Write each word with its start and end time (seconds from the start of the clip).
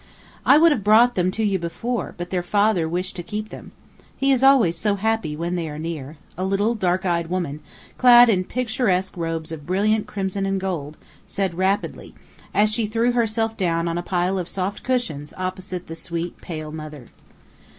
"I 0.47 0.57
would 0.57 0.71
have 0.71 0.83
brought 0.83 1.13
them 1.13 1.29
to 1.29 1.43
you 1.43 1.59
before, 1.59 2.15
but 2.17 2.31
their 2.31 2.41
father 2.41 2.89
wished 2.89 3.15
to 3.17 3.21
keep 3.21 3.49
them; 3.49 3.71
he 4.17 4.31
is 4.31 4.41
always 4.41 4.75
so 4.75 4.95
happy 4.95 5.35
when 5.35 5.53
they 5.53 5.69
are 5.69 5.77
near," 5.77 6.17
a 6.35 6.43
little, 6.43 6.73
dark 6.73 7.05
eyed 7.05 7.27
woman, 7.27 7.59
clad 7.99 8.27
in 8.27 8.45
picturesque 8.45 9.15
robes 9.15 9.51
of 9.51 9.67
brilliant 9.67 10.07
crimson 10.07 10.47
and 10.47 10.59
gold, 10.59 10.97
said 11.27 11.53
rapidly, 11.53 12.15
as 12.51 12.71
she 12.71 12.87
threw 12.87 13.11
herself 13.11 13.55
down 13.55 13.87
on 13.87 13.99
a 13.99 14.01
pile 14.01 14.39
of 14.39 14.49
soft 14.49 14.81
cushions 14.81 15.35
opposite 15.37 15.85
the 15.85 15.93
sweet, 15.93 16.41
pale 16.41 16.71
mother. 16.71 17.09